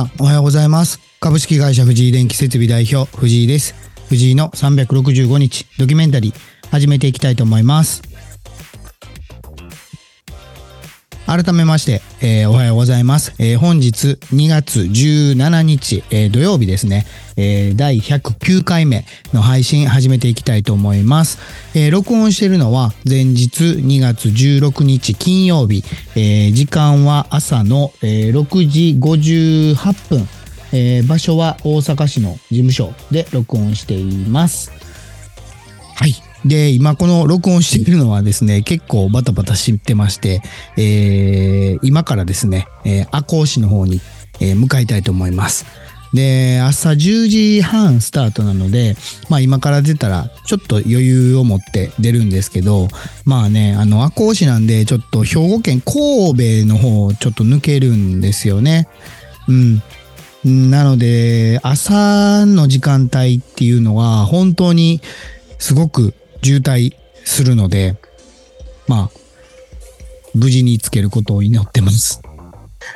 [0.00, 1.00] さん、おはようございます。
[1.20, 3.74] 株式会社藤井電気設備代表、藤井です。
[4.08, 6.34] 藤井の365日ドキュメンタリー、
[6.70, 8.09] 始めていきたいと思います。
[11.30, 13.36] 改めまして、えーおはようございます。
[13.38, 17.06] えー本日2月17日、えー土曜日ですね、
[17.36, 21.38] え第109回目の配信始めていきたいと思います。
[21.76, 25.84] え録音しているのは前日2月16日金曜日、
[26.16, 30.28] え時間は朝の、えー6時58分、
[30.72, 34.72] え場所は大阪市の事務所で録音しています。
[35.94, 36.29] はい。
[36.44, 40.42] で、今この録音しているのはですね、結構バタバタしてまして、
[40.76, 44.00] えー今からですね、えー赤穂市の方に、
[44.40, 45.66] えー向かいたいと思います。
[46.12, 48.96] で、朝10時半スタートなので、
[49.28, 52.88] まあ今から出たらちょっと余裕を持って出るんですけど、
[53.24, 58.88] まあね、あの赤穂市なんでちょっと兵庫県神戸の方をちょっと抜けるんですよね。
[59.46, 59.82] うん。
[60.70, 65.02] なので、朝の時間帯っていうのは本当に
[65.58, 67.96] すごく渋滞するので、
[68.88, 69.10] まあ、
[70.34, 72.22] 無事につけることを祈ってます。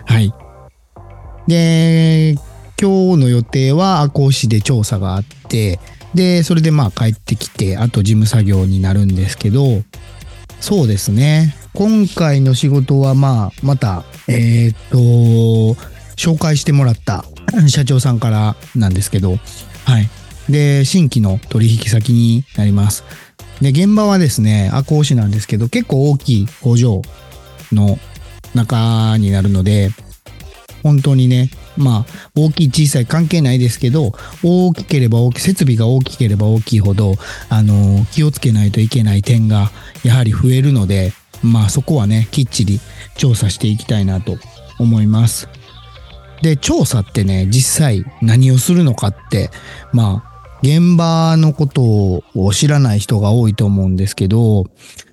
[0.06, 0.33] はい。
[1.47, 2.34] で、
[2.81, 5.78] 今日の予定は赤穂市で調査があって、
[6.14, 9.83] で、それでまあ帰ってきて、あと事務作業になるんですけど、
[10.61, 11.55] そうですね。
[11.75, 14.98] 今回の仕事はまあ、また、えーっと、
[16.17, 17.25] 紹介してもらった
[17.69, 19.39] 社長さんからなんですけど、
[19.84, 20.08] はい。
[20.48, 23.05] で、新規の取引先になります。
[23.61, 27.03] で、現場はですね、赤穂市なんですけど、結構大きい工場
[27.73, 27.99] の
[28.55, 29.91] 中になるので、
[30.83, 37.15] 本当にね、まあ、大きい小さい関係ないですけど、大きければ大きい、設備が大きければ大きいほど、
[37.49, 39.71] あの、気をつけないといけない点が、
[40.05, 42.81] やはり増えるので、まあそこはね、きっちり
[43.17, 44.39] 調査していきたいなと
[44.79, 45.48] 思います。
[46.43, 49.51] で、調査ってね、実際何をするのかって、
[49.93, 50.33] まあ、
[50.64, 54.64] 現場のことを知らない人が多いと思うんですけど、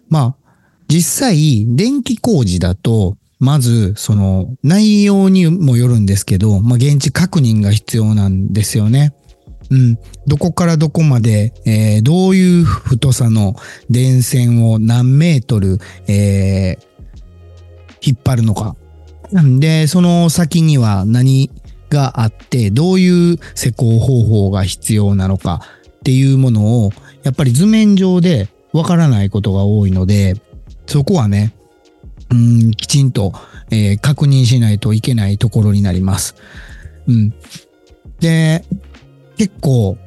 [0.08, 0.54] まあ、
[0.88, 9.14] 実際、電気工事だと、まず、その、内容にもよるんですけど、まあ、現地確認が必要なんですよね。
[9.70, 10.00] うん。
[10.26, 13.56] どこからどこまで、えーどういう太さの
[13.90, 16.92] 電線を何メートル、えー
[18.04, 18.76] 引っ張るのか。
[19.32, 21.52] なんで、その先には何
[21.92, 26.92] があって、どういう施工方法が必要なのかっていうものを、
[27.24, 30.36] やっぱり図面上でわからないことが多いので、
[30.88, 31.54] そこはね、
[32.32, 33.34] うん、きちんと、
[33.70, 36.36] えー確認しないといけないところになります。
[37.08, 37.34] うん。
[38.20, 38.66] で、
[39.38, 39.98] 結構、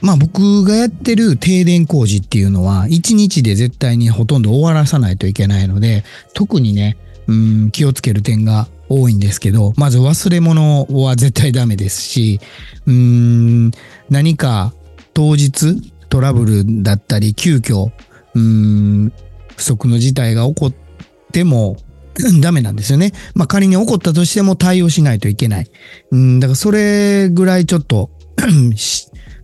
[0.00, 6.96] まあ僕がやってる停電工事っていうのは、1日で絶対にほとんど終わらさないといけないので、特にね、
[7.26, 12.40] うん、気をつける点が多いんですけど、まず忘れ物は絶対ダメですし、
[12.86, 13.70] うーん、
[14.10, 14.74] 何か
[15.14, 15.76] 当日
[16.08, 17.92] トラブルだったり、急遽、
[18.34, 19.12] うーん、
[19.56, 20.74] 不測の事態が起こっ
[21.32, 21.76] ても
[22.42, 23.12] ダメなんですよね。
[23.34, 25.70] まあ仮に起こったとしても対応しないといけない。
[26.10, 28.10] うん、だからそれぐらいちょっと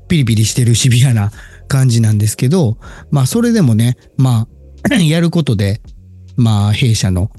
[0.08, 1.30] ピリピリしてるシビアな
[1.68, 2.78] 感じなんですけど、
[3.12, 4.48] まあそれでもね、ま
[4.90, 5.80] あ やることで、
[6.36, 7.30] まあ弊社の、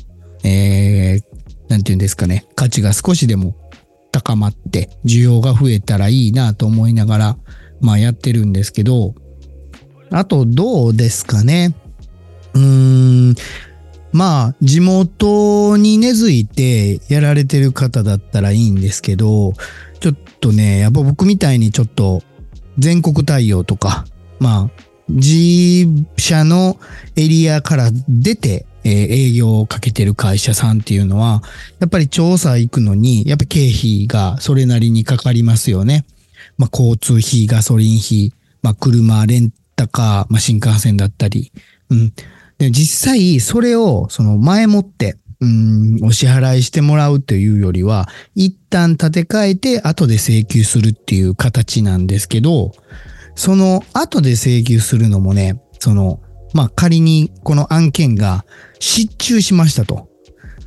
[0.46, 1.27] えー、
[1.68, 3.56] なんていうんですかね、価値が少しでも
[4.12, 7.38] 高まって需要が増えたらいいなと思いながら、
[7.82, 9.14] まあやってるんですけど、
[10.10, 11.76] あとどうですかね。
[12.54, 13.36] うーん、
[14.12, 19.54] まあ地元に根付いてやられてる方だったらいいんですけど、
[20.00, 22.22] ちょっとね、やっぱ僕みたいにちょっと
[22.78, 24.06] 全国対応とか、
[24.40, 26.78] まあ、自社の
[27.16, 31.44] エリアから出て、え営業をかけてる会社さんっていうのは、
[31.80, 36.06] やっぱり調査行くのに、やっぱ経費がそれなりにかかりますよね。
[36.58, 41.52] まあ、交通費、ガソリン費、まあ、車、レンタカー、まあ、新幹線だったり。
[41.90, 42.14] うん。
[42.58, 52.74] で、実際、それを、その前もって、うん、お支払いしてもらうというよりは、一旦立て替えて後で請求するっていう形なんですけど、
[53.36, 56.20] その後で請求するのもね、その、
[56.54, 58.46] まあ、仮にこの案件が
[58.80, 60.10] 失注しましたと。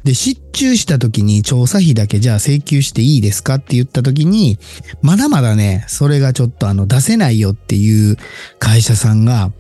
[0.05, 4.59] で、失注した時に調査費だけじゃあ請求していいですかって言った時に、
[5.03, 8.17] まだまだね、それがちょっとあの出せないよっていう
[8.59, 9.53] 会社さんが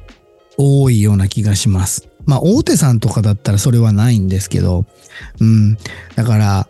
[0.56, 2.08] 多いような気がします。
[2.24, 4.86] まあ大手さんとかだったらそれはないんですけど、
[5.40, 5.76] うん。
[6.16, 6.68] だから、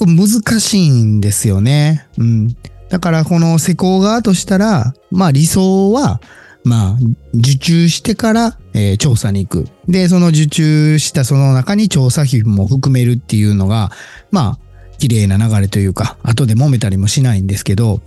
[0.00, 2.06] 難しいんですよね。
[2.18, 2.56] うん。
[2.88, 6.20] だからこの施工側としたら、まあ理想は、
[6.64, 6.98] まあ、
[7.34, 9.68] 受注してから、えー調査に行く。
[9.88, 13.90] で、その受注したその中に調査費も含めるっていうのが、
[14.30, 14.58] まあ、
[14.98, 18.00] 綺麗な流れというか、後で揉めたりもしないんですけど、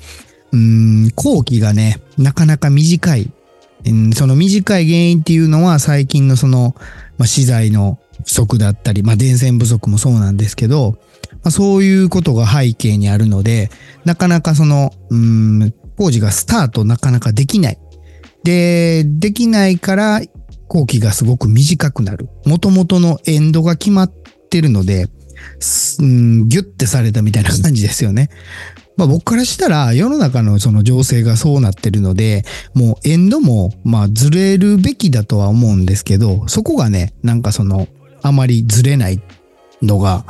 [0.52, 3.32] うん、後期がね、なかなか短い。
[3.86, 6.74] うんその短い原因っていうのは最近のその、
[7.18, 10.98] まあ、資材の不足だったり、まあ、電線不足もそうなんですけど、
[11.44, 13.70] まあ、そういうことが背景にあるので、
[14.06, 17.78] なかなかその、うん、工事がスタートなかなかできない。
[18.44, 20.22] で、できないから
[20.68, 22.30] 工期がすごく短くなる。
[22.46, 24.12] 元々のエンドが決まっ
[24.50, 25.08] てるので、
[26.00, 28.30] うん、ギュッてされたみたいな感じですよね。
[28.96, 32.44] まあ僕からしたら世の中のその情勢がそうなってるので、
[32.74, 37.88] もうエンドもまあずれるべきだとは思うんですけど、そこがね、なんかその
[38.22, 39.22] あまりずれない
[39.82, 40.26] のが、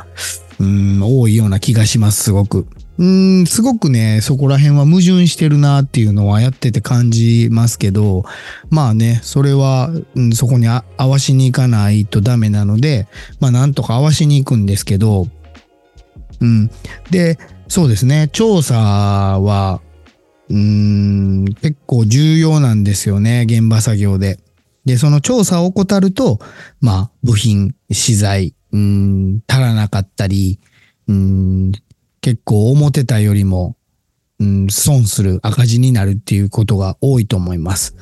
[0.58, 2.66] うん、多いような気がします、すごく。
[2.96, 8.24] うん、すごくね、そこら辺は矛盾してるなっていうのはやってて感じますけど、
[8.70, 13.08] まあね、それは、うん、そこに合わしに行かないとダメなので、
[13.40, 15.26] まあなんとか合わしに行くんですけど、
[16.40, 16.70] うん。
[17.10, 17.38] で、
[17.68, 19.80] そうですね、調査は、
[20.50, 24.38] うん、結構重要なんですよね、現場作業で。
[24.84, 26.38] で、その調査を怠ると、
[26.80, 30.60] まあ、部品、資材、うん、足らなかったり、
[31.08, 31.72] うん、
[32.24, 33.76] 結構思ってたよりも、
[34.40, 37.96] うん、損する赤字になるっていうことが多いと思います。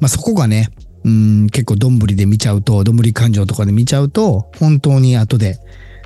[0.00, 0.70] まあ、そこがね、
[1.04, 5.60] うん、結構どんぶりで見ちゃうと、どんぶり感情とかで見ちゃうと、本当に後で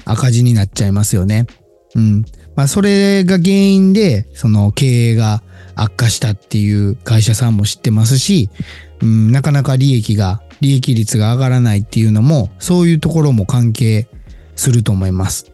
[0.04, 1.46] 赤字になっちゃいますよね。
[1.94, 2.26] うん。
[2.54, 5.42] まあ、それが原因で、その経営が
[5.74, 8.50] 悪化したっていう会社さんも知ってますし、
[9.00, 14.06] うん、なかなか利益が、利益率が上がらないっていうのも、そういうところも関係
[14.54, 15.53] すると思います。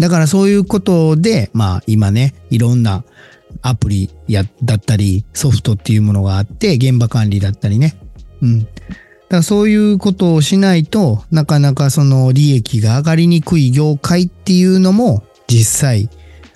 [0.00, 3.04] だからそういうことで、まあ今ね、いろんな
[3.62, 7.96] アプリや、だったり、ソフトっていうものがあって、現場管理だったりね。
[8.40, 8.60] うん。
[8.62, 8.72] だか
[9.28, 16.10] らそういうことをしないとなかなかその利益が上がりにくい業界っていうのも実際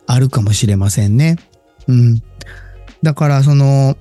[0.06, 1.36] あるかもしれませんね。
[1.86, 2.22] うん。
[3.02, 3.96] だからその、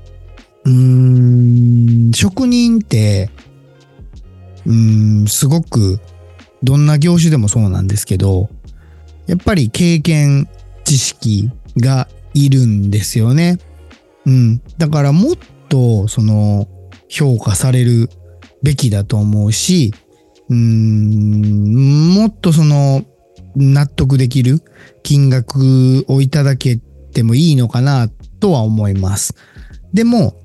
[0.63, 3.30] うーん、職人って、
[4.66, 6.00] うーん、すごく
[6.63, 8.50] どんな業種でもそうなんですけど、
[9.27, 10.47] やっぱり経験、
[10.83, 13.57] 知識がいるんですよね。
[14.25, 14.61] うん。
[14.77, 15.35] だからもっ
[15.69, 16.67] と、その、
[17.09, 18.09] 評価される
[18.63, 19.93] べきだと思うし、
[20.49, 23.03] うん、もっとその、
[23.55, 24.61] 納得できる
[25.03, 28.09] 金額をいただけてもいいのかな
[28.39, 29.35] とは思います。
[29.93, 30.35] でも、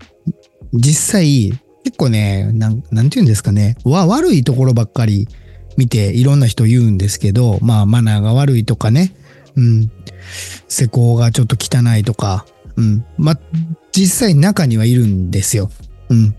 [0.72, 1.52] 実際、
[1.84, 5.26] 結構ね、なん、なんて言うんですかね、わ、悪いところばっかり
[5.78, 9.14] 見ていろんな人言うんですけど、まあマナーが悪いとかね、
[9.56, 9.90] うん、
[10.66, 12.44] 施工がちょっと汚いとか、
[12.76, 13.38] うん、まあ
[13.92, 15.70] 実際中にはいるんですよ。
[16.08, 16.34] うん。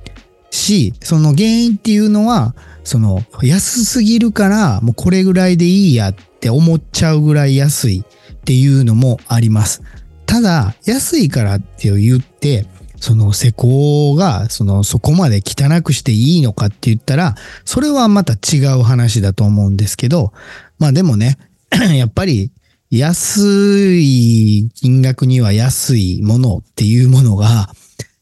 [0.52, 2.54] し、その原因っていうのは、
[2.84, 9.84] その安すぎるからもうこれぐらいでいいやって思っちゃうぐらい安いっていうのもあります。
[10.26, 12.66] ただ、安いからって言って、
[13.00, 17.36] その施工が、その、そこまで汚くしていいのかって言ったら、
[17.66, 20.34] それはまた違う話だと思うんですけど、
[20.78, 21.38] まあでもね、
[21.96, 22.52] やっぱり、
[22.92, 27.70] 安い金額には安いものっていうものが、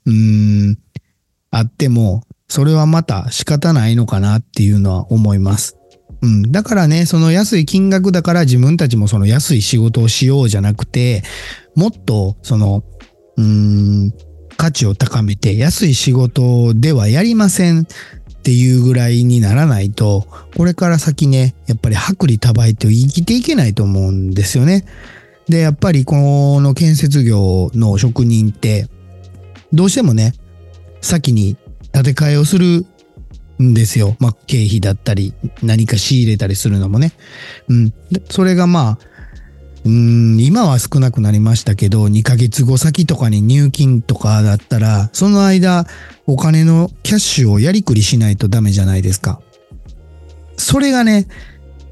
[0.05, 0.77] うーん、
[1.51, 5.77] あっても、それはまた仕方ないのかなっていうのは思います。
[6.21, 6.51] うん。
[6.51, 11.23] だからね、その安い金額だから自分たちもその安い仕事をしようじゃなくて、
[11.75, 12.83] もっと、その、
[13.37, 14.13] うーん、
[14.57, 17.85] 価値を高めて安い仕事ではやりませんっ
[18.43, 24.85] ていうぐらいにならないと、これから先ね、やっぱり薄利多売と生きていけないと思うんですよね。
[25.47, 28.87] で、やっぱりこの建設業の職人って、
[29.73, 30.33] どうしてもね、
[31.01, 31.57] 先に
[31.93, 32.85] 建て替えをする
[33.61, 34.15] んですよ。
[34.19, 37.13] まあ、経費だったり、何か仕入れたりするのもね。
[37.69, 37.93] うん。
[38.29, 39.16] それがまあ、
[39.87, 45.87] うん、今は少なくなりましたけど、2ヶ月後先とかに入金とかだったら、その間、
[46.25, 49.39] お金のキャッシュをやりくりしないとダメじゃないですか。
[50.57, 51.27] それがね、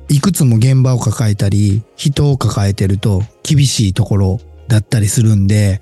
[0.10, 5.82] いくつも現場を抱えたり、人を抱えてると厳しいところだったりするんで、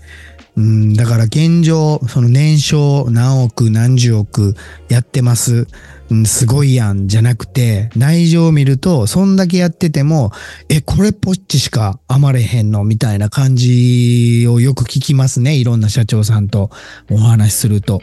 [0.55, 4.55] うん、だから現状、その年商何億何十億
[4.88, 5.67] やってます。
[6.12, 10.31] うん、すごいやんじゃなくて、内情を見ると、そんだけやってても、
[10.69, 15.55] え、これっぽっちしか余れへんのみたいな感じをよく聞きますね。
[15.55, 16.69] いろんな社長さんと
[17.10, 18.01] お話しすると。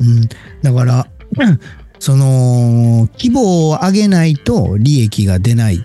[0.00, 0.28] うん、
[0.62, 1.08] だから、
[1.98, 5.82] その、規模を上げないと利益が出ない。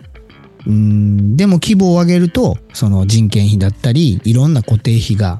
[0.66, 5.40] うん、でも規模を上げると、その人件費だったり、いろんな固定費が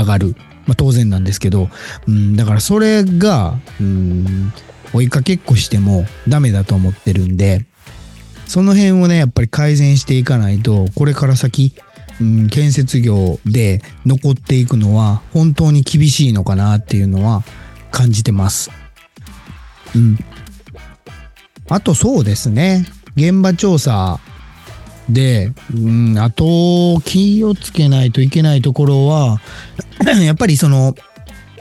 [0.00, 0.36] 上がる。
[0.66, 1.68] まあ当然なんですけど、
[2.06, 4.52] うん、だからそれが、うん、
[4.92, 7.64] 追いかけっこしてもダメだと思ってるんで、
[8.46, 11.72] その辺をね、やっぱり改善していかないと、これから先、
[12.20, 17.44] うん、建設業で残っていくのは本当に厳しいのかなっていうのは
[17.90, 18.70] 感じてます。
[19.94, 20.18] うん。
[21.68, 22.84] あとそうですね。
[23.16, 24.18] 現場調査
[25.12, 29.40] で、うん、あと気をつけないといけないところは、
[30.22, 30.94] やっぱりその、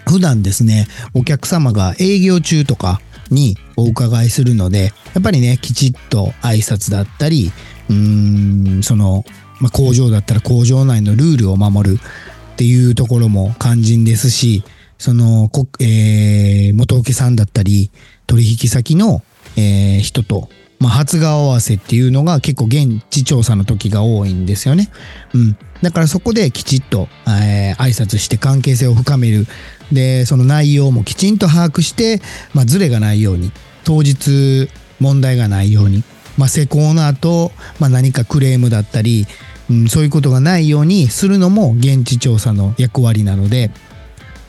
[0.07, 7.51] 普段ですね、お客様が営業中とかにお伺いするので、やっぱりね、きちっと挨拶だったり、
[7.89, 9.23] うーん、その、
[9.59, 14.63] まあ、工場だったら工場内のルールを守るっていうところも肝心ですし、
[14.97, 17.91] その、えー、元請けさんだったり、
[18.27, 19.21] 取引先の、
[19.55, 20.49] えー、人と、
[20.79, 24.89] まあ、初顔合わせっていうのが結構現地調査の時が多いんですよね。
[25.33, 25.57] うん。
[25.81, 29.45] だからそこできちっと、えー、挨拶して関係性を深める。
[29.91, 32.21] で、その内容もきちんと把握して、
[32.53, 33.51] まあ、ズレがないように、
[33.83, 34.69] 当日
[34.99, 36.03] 問題がないように、
[36.37, 39.27] まあ、施工の後、まあ、何かクレームだったり、
[39.69, 43.71] うん、そういうことがないようにするのも現地調査の役割なので、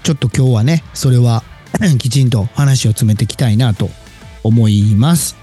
[0.05, 1.43] ちょっと今日はね、それは
[1.99, 3.91] きちんと話を詰めていきたいなと
[4.45, 5.40] 思います。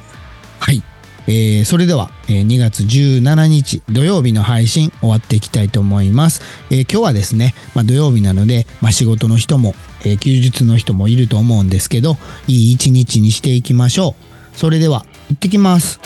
[0.60, 0.84] はい。
[1.28, 6.42] えー、それでは、えー、2月17日土曜日の配信終わっていきたいと思います。
[6.70, 14.16] えー、今日はですね、まあ、土曜日なので、まあ、仕事の人も、えー、休日の人もいると思うんですけど、いい一日にしていきましょ
[14.56, 14.58] う。
[14.58, 16.00] それでは、行ってきます。